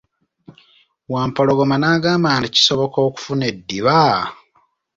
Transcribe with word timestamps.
Wampologoma 1.13 1.75
n'agamba 1.79 2.29
nti, 2.39 2.49
kisoboka 2.55 2.97
okufuna 3.07 3.43
eddiba? 3.51 3.99